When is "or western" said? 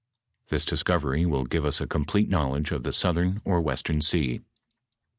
3.45-3.99